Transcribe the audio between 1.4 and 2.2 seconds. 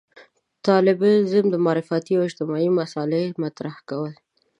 د معرفتي